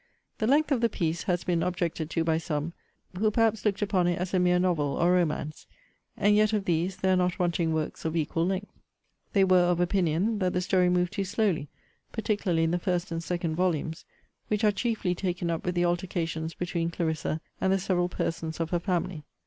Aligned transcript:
The 0.39 0.47
length 0.47 0.71
of 0.71 0.81
the 0.81 0.89
piece 0.89 1.25
has 1.25 1.43
been 1.43 1.61
objected 1.61 2.09
to 2.09 2.23
by 2.23 2.39
some, 2.39 2.73
who 3.19 3.29
perhaps 3.29 3.63
looked 3.63 3.83
upon 3.83 4.07
it 4.07 4.17
as 4.17 4.33
a 4.33 4.39
mere 4.39 4.57
novel 4.57 4.95
or 4.97 5.11
romance; 5.11 5.67
and 6.17 6.35
yet 6.35 6.53
of 6.53 6.65
these 6.65 6.95
there 6.97 7.13
are 7.13 7.17
not 7.17 7.37
wanting 7.37 7.71
works 7.71 8.03
of 8.03 8.15
equal 8.15 8.43
length. 8.47 8.71
They 9.33 9.43
were 9.43 9.59
of 9.69 9.79
opinion, 9.79 10.39
that 10.39 10.53
the 10.53 10.61
story 10.61 10.89
moved 10.89 11.13
too 11.13 11.23
slowly, 11.25 11.69
particularly 12.13 12.63
in 12.63 12.71
the 12.71 12.79
first 12.79 13.11
and 13.11 13.23
second 13.23 13.55
volumes, 13.55 14.03
which 14.47 14.63
are 14.63 14.71
chiefly 14.71 15.13
taken 15.13 15.51
up 15.51 15.63
with 15.67 15.75
the 15.75 15.85
altercations 15.85 16.55
between 16.55 16.89
Clarissa 16.89 17.39
and 17.61 17.71
the 17.71 17.77
several 17.77 18.09
persons 18.09 18.59
of 18.59 18.71
her 18.71 18.79
family. 18.79 19.23